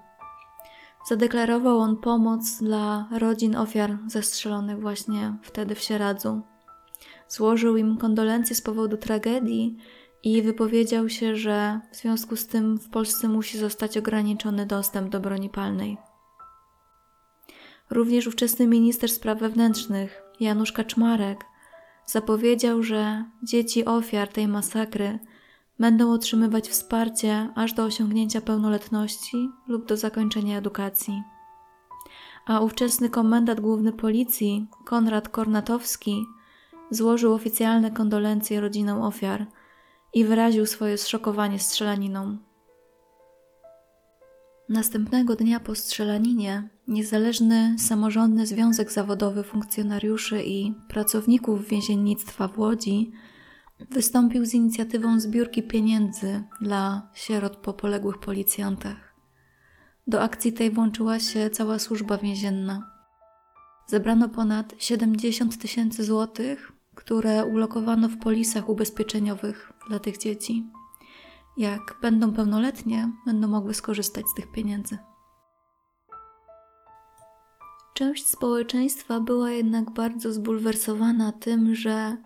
[1.09, 6.41] Zadeklarował on pomoc dla rodzin ofiar zestrzelonych właśnie wtedy w Sieradzu.
[7.29, 9.77] Złożył im kondolencje z powodu tragedii
[10.25, 15.21] i wypowiedział się, że w związku z tym w Polsce musi zostać ograniczony dostęp do
[15.21, 15.97] broni palnej.
[17.91, 21.45] Również ówczesny minister spraw wewnętrznych Janusz Kaczmarek
[22.07, 25.19] zapowiedział, że dzieci ofiar tej masakry
[25.79, 31.23] będą otrzymywać wsparcie aż do osiągnięcia pełnoletności lub do zakończenia edukacji.
[32.47, 36.25] A ówczesny komendant główny policji Konrad Kornatowski
[36.91, 39.47] złożył oficjalne kondolencje rodzinom ofiar–
[40.15, 42.39] i wyraził swoje zszokowanie strzelaniną.
[44.69, 53.13] Następnego dnia po strzelaninie niezależny samorządny związek zawodowy funkcjonariuszy i pracowników więziennictwa w Łodzi
[53.91, 59.15] wystąpił z inicjatywą zbiórki pieniędzy dla sierot po poległych policjantach.
[60.07, 62.91] Do akcji tej włączyła się cała służba więzienna.
[63.87, 70.67] Zebrano ponad 70 tysięcy złotych, które ulokowano w polisach ubezpieczeniowych dla tych dzieci.
[71.57, 74.99] Jak będą pełnoletnie, będą mogły skorzystać z tych pieniędzy.
[77.95, 82.17] Część społeczeństwa była jednak bardzo zbulwersowana tym, że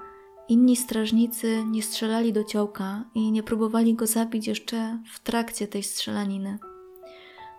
[0.49, 5.83] inni strażnicy nie strzelali do ciołka i nie próbowali go zabić jeszcze w trakcie tej
[5.83, 6.59] strzelaniny.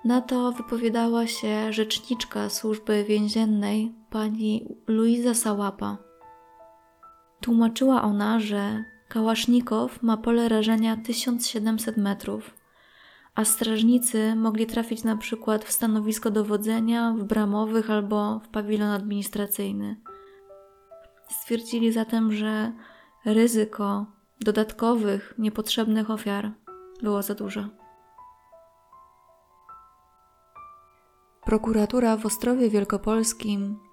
[0.06, 5.98] Na to wypowiadała się rzeczniczka służby więziennej, pani Luiza Sałapa.
[7.41, 12.54] Tłumaczyła ona, że Kałasznikow ma pole rażenia 1700 metrów,
[13.36, 20.01] a strażnicy mogli trafić na przykład w stanowisko dowodzenia, w bramowych albo w pawilon administracyjny.
[21.30, 22.72] Stwierdzili zatem, że
[23.26, 24.06] ryzyko
[24.39, 26.51] dodatkowych, niepotrzebnych ofiar
[27.01, 27.70] było za duże.
[31.45, 33.85] Prokuratura w Ostrowie Wielkopolskim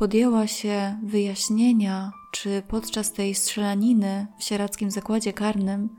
[0.00, 5.96] podjęła się wyjaśnienia, czy podczas tej strzelaniny w sieradzkim zakładzie karnym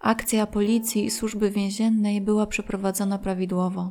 [0.00, 3.90] akcja policji i służby więziennej była przeprowadzona prawidłowo.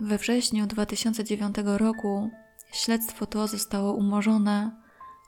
[0.00, 2.30] We wrześniu 2009 roku
[2.72, 4.82] śledztwo to zostało umorzone,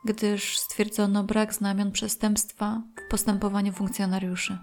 [0.05, 4.59] gdyż stwierdzono brak znamion przestępstwa w postępowaniu funkcjonariuszy.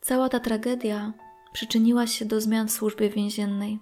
[0.00, 1.12] Cała ta tragedia
[1.52, 3.78] przyczyniła się do zmian w służbie więziennej.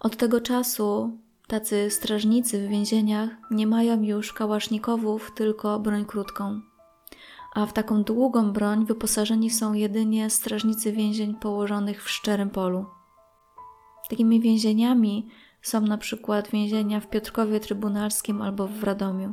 [0.00, 6.60] Od tego czasu tacy strażnicy w więzieniach nie mają już kałasznikowów, tylko broń krótką.
[7.54, 12.86] a w taką długą broń wyposażeni są jedynie strażnicy więzień położonych w szczerym polu.
[14.10, 15.28] Takimi więzieniami
[15.62, 19.32] są na przykład więzienia w Piotrkowie Trybunalskim albo w Radomiu.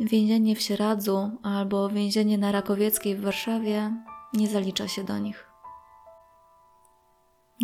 [0.00, 3.96] Więzienie w Sieradzu albo więzienie na Rakowieckiej w Warszawie
[4.34, 5.51] nie zalicza się do nich.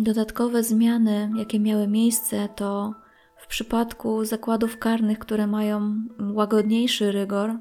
[0.01, 2.93] Dodatkowe zmiany, jakie miały miejsce, to
[3.37, 5.95] w przypadku zakładów karnych, które mają
[6.33, 7.55] łagodniejszy rygor,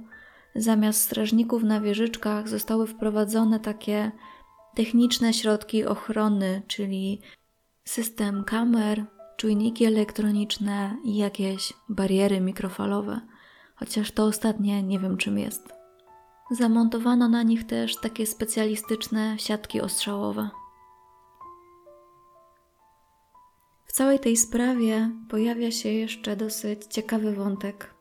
[0.55, 4.13] zamiast strażników na wieżyczkach zostały wprowadzone takie
[4.75, 7.21] techniczne środki ochrony, czyli
[7.85, 9.05] system kamer,
[9.37, 13.21] czujniki elektroniczne i jakieś bariery mikrofalowe,
[13.77, 15.73] chociaż to ostatnie nie wiem czym jest.
[16.51, 20.51] Zamontowano na nich też takie specjalistyczne siatki ostrzałowe.
[23.99, 27.95] Całej tej sprawie pojawia się jeszcze dosyć ciekawy wątek.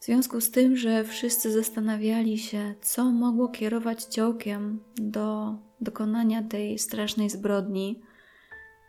[0.00, 6.78] W związku z tym, że wszyscy zastanawiali się, co mogło kierować ciołkiem do dokonania tej
[6.78, 8.02] strasznej zbrodni,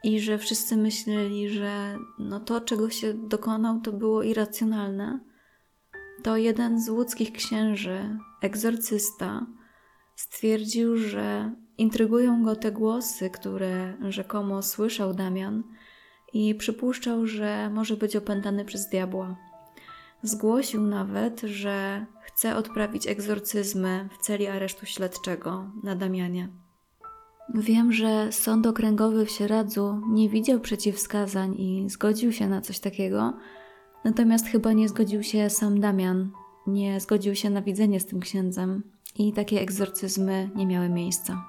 [0.03, 5.19] i że wszyscy myśleli, że no to, czego się dokonał, to było irracjonalne,
[6.23, 9.45] to jeden z łódzkich księży, egzorcysta,
[10.15, 15.63] stwierdził, że intrygują go te głosy, które rzekomo słyszał Damian
[16.33, 19.35] i przypuszczał, że może być opętany przez diabła.
[20.23, 26.49] Zgłosił nawet, że chce odprawić egzorcyzmy w celi aresztu śledczego na Damianie.
[27.53, 33.33] Wiem, że sąd okręgowy w Sieradzu nie widział przeciwwskazań i zgodził się na coś takiego,
[34.03, 36.31] natomiast chyba nie zgodził się sam Damian,
[36.67, 38.83] nie zgodził się na widzenie z tym księdzem
[39.15, 41.45] i takie egzorcyzmy nie miały miejsca.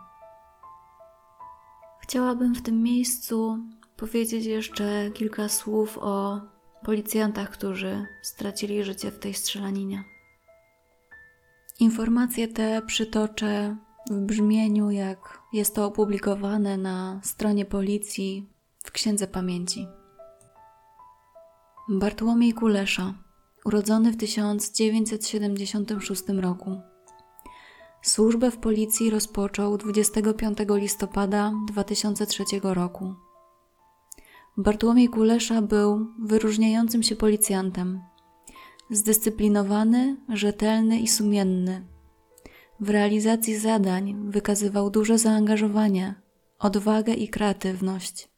[2.00, 3.58] Chciałabym w tym miejscu
[3.98, 6.40] powiedzieć jeszcze kilka słów o
[6.84, 10.04] policjantach, którzy stracili życie w tej strzelaninie.
[11.80, 13.76] Informacje te przytoczę
[14.10, 18.52] w brzmieniu, jak jest to opublikowane na stronie policji
[18.84, 19.86] w Księdze Pamięci.
[21.88, 23.14] Bartłomiej Kulesza,
[23.64, 26.80] urodzony w 1976 roku.
[28.02, 33.27] Służbę w policji rozpoczął 25 listopada 2003 roku.
[34.58, 38.00] Bartłomiej Kulesza był wyróżniającym się policjantem.
[38.90, 41.86] Zdyscyplinowany, rzetelny i sumienny
[42.80, 46.14] w realizacji zadań wykazywał duże zaangażowanie,
[46.58, 48.28] odwagę i kreatywność.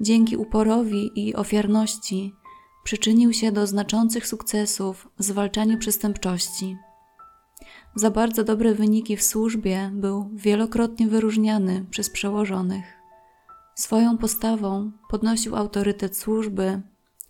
[0.00, 2.34] Dzięki uporowi i ofiarności
[2.84, 6.76] przyczynił się do znaczących sukcesów w zwalczaniu przestępczości.
[7.94, 12.97] Za bardzo dobre wyniki w służbie był wielokrotnie wyróżniany przez przełożonych.
[13.78, 16.82] Swoją postawą podnosił autorytet służby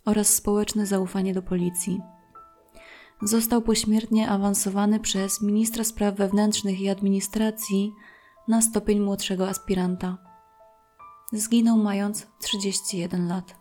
[0.05, 2.01] oraz społeczne zaufanie do policji
[3.21, 7.93] został pośmiertnie awansowany przez ministra spraw wewnętrznych i administracji
[8.47, 10.17] na stopień młodszego aspiranta.
[11.33, 13.55] Zginął mając 31 lat.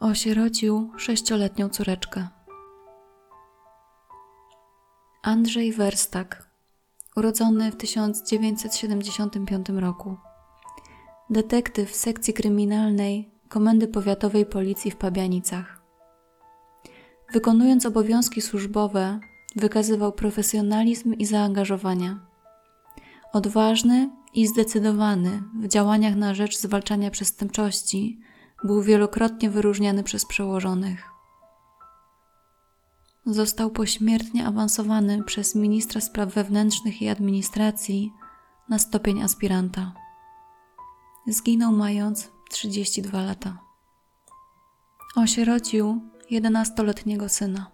[0.00, 2.28] Osierocił sześcioletnią córeczkę.
[5.22, 6.48] Andrzej Werstak,
[7.16, 10.27] urodzony w 1975 roku.
[11.30, 15.82] Detektyw sekcji kryminalnej Komendy Powiatowej Policji w Pabianicach.
[17.32, 19.20] Wykonując obowiązki służbowe,
[19.56, 22.16] wykazywał profesjonalizm i zaangażowanie.
[23.32, 28.20] Odważny i zdecydowany w działaniach na rzecz zwalczania przestępczości,
[28.64, 31.02] był wielokrotnie wyróżniany przez przełożonych.
[33.26, 38.12] Został pośmiertnie awansowany przez ministra spraw wewnętrznych i administracji
[38.68, 40.07] na stopień aspiranta.
[41.28, 43.58] Zginął mając 32 lata.
[45.16, 46.00] Osierocił
[46.30, 47.70] 11-letniego syna.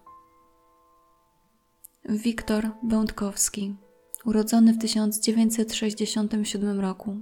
[2.09, 3.77] Wiktor Będkowski,
[4.25, 7.21] urodzony w 1967 roku.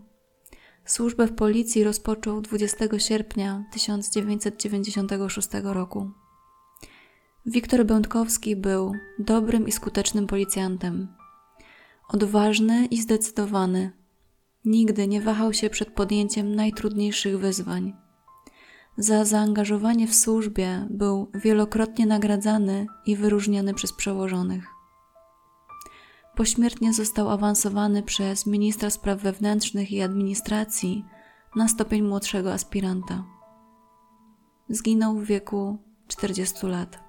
[0.85, 6.11] Służbę w policji rozpoczął 20 sierpnia 1996 roku.
[7.47, 11.09] Wiktor Będkowski był dobrym i skutecznym policjantem.
[12.09, 14.02] Odważny i zdecydowany.
[14.65, 17.93] Nigdy nie wahał się przed podjęciem najtrudniejszych wyzwań.
[18.97, 24.65] Za zaangażowanie w służbie był wielokrotnie nagradzany i wyróżniany przez przełożonych.
[26.37, 31.05] Pośmiertnie został awansowany przez ministra spraw wewnętrznych i administracji
[31.57, 33.25] na stopień młodszego aspiranta.
[34.69, 37.01] Zginął w wieku 40 lat.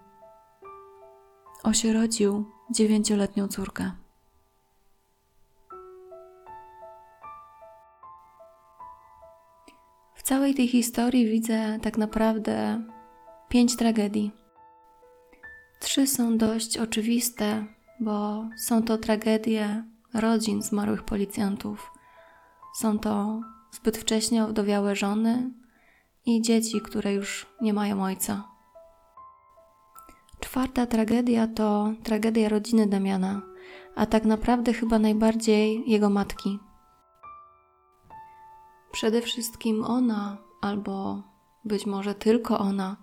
[1.64, 4.03] Osierodził dziewięcioletnią córkę.
[10.24, 12.84] W całej tej historii widzę tak naprawdę
[13.50, 14.32] pięć tragedii.
[15.80, 17.66] Trzy są dość oczywiste,
[18.00, 21.92] bo są to tragedie rodzin zmarłych policjantów.
[22.76, 25.52] Są to zbyt wcześnie owdowiałe żony
[26.26, 28.44] i dzieci, które już nie mają ojca.
[30.40, 33.42] Czwarta tragedia to tragedia rodziny Damiana,
[33.96, 36.60] a tak naprawdę chyba najbardziej jego matki.
[38.94, 41.24] Przede wszystkim ona, albo
[41.66, 42.98] być może tylko ona,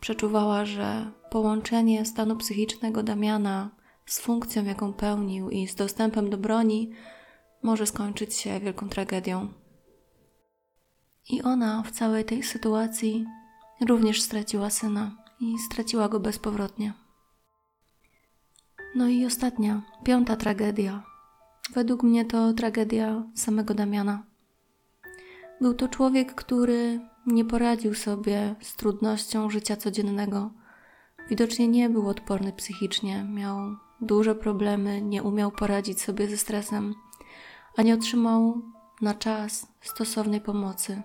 [0.00, 3.70] przeczuwała, że połączenie stanu psychicznego Damiana
[4.06, 6.90] z funkcją, jaką pełnił i z dostępem do broni
[7.62, 9.48] może skończyć się wielką tragedią.
[11.30, 13.26] I ona w całej tej sytuacji
[13.86, 16.92] również straciła syna i straciła go bezpowrotnie.
[18.94, 21.02] No i ostatnia, piąta tragedia.
[21.74, 24.31] Według mnie to tragedia samego Damiana.
[25.62, 30.50] Był to człowiek, który nie poradził sobie z trudnością życia codziennego.
[31.30, 36.94] Widocznie nie był odporny psychicznie, miał duże problemy, nie umiał poradzić sobie ze stresem,
[37.76, 38.62] a nie otrzymał
[39.00, 41.02] na czas stosownej pomocy.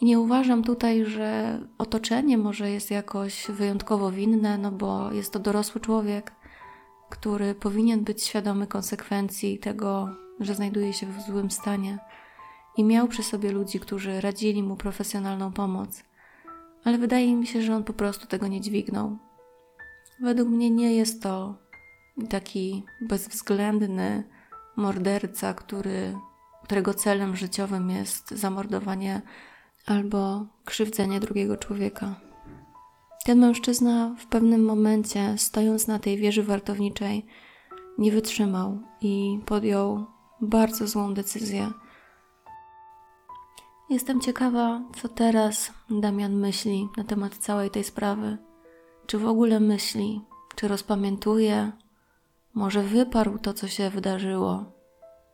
[0.00, 5.38] I nie uważam tutaj, że otoczenie może jest jakoś wyjątkowo winne, no bo jest to
[5.38, 6.32] dorosły człowiek,
[7.10, 10.08] który powinien być świadomy konsekwencji tego,
[10.40, 11.98] że znajduje się w złym stanie
[12.76, 16.04] i miał przy sobie ludzi, którzy radzili mu profesjonalną pomoc.
[16.84, 19.18] Ale wydaje mi się, że on po prostu tego nie dźwignął.
[20.22, 21.54] Według mnie nie jest to
[22.28, 24.24] taki bezwzględny
[24.76, 26.16] morderca, który,
[26.64, 29.22] którego celem życiowym jest zamordowanie
[29.86, 32.14] albo krzywdzenie drugiego człowieka.
[33.24, 37.26] Ten mężczyzna w pewnym momencie, stojąc na tej wieży wartowniczej,
[37.98, 40.06] nie wytrzymał i podjął
[40.40, 41.70] bardzo złą decyzję.
[43.94, 48.38] Jestem ciekawa, co teraz Damian myśli na temat całej tej sprawy.
[49.06, 50.20] Czy w ogóle myśli,
[50.56, 51.72] czy rozpamiętuje,
[52.54, 54.72] może wyparł to, co się wydarzyło,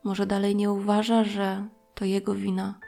[0.04, 2.78] może dalej nie uważa, że to jego wina.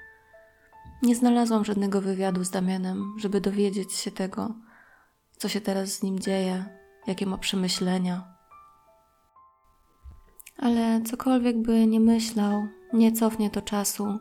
[1.02, 4.54] Nie znalazłam żadnego wywiadu z Damianem, żeby dowiedzieć się tego,
[5.36, 6.64] co się teraz z nim dzieje,
[7.06, 8.34] jakie ma przemyślenia.
[10.58, 14.18] Ale cokolwiek by nie myślał, nie cofnie to czasu,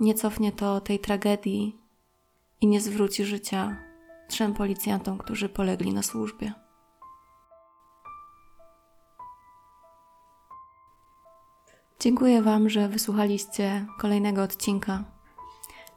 [0.00, 1.76] nie cofnie to tej tragedii
[2.60, 3.76] i nie zwróci życia
[4.28, 6.52] trzem policjantom, którzy polegli na służbie.
[12.00, 15.04] Dziękuję Wam, że wysłuchaliście kolejnego odcinka.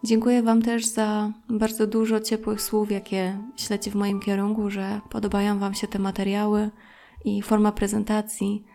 [0.04, 5.60] Dziękuję Wam też za bardzo dużo ciepłych słów, jakie ślecie w moim kierunku, że podobają
[5.60, 6.70] Wam się te materiały
[7.26, 8.66] i forma prezentacji.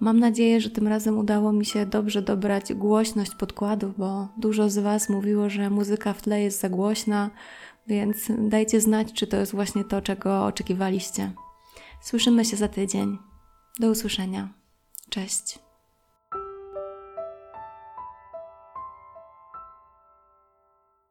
[0.00, 4.78] Mam nadzieję, że tym razem udało mi się dobrze dobrać głośność podkładów, bo dużo z
[4.78, 7.30] Was mówiło, że muzyka w tle jest za głośna,
[7.86, 11.32] więc dajcie znać, czy to jest właśnie to, czego oczekiwaliście.
[12.00, 13.18] Słyszymy się za tydzień.
[13.80, 14.48] Do usłyszenia.
[15.10, 15.65] Cześć.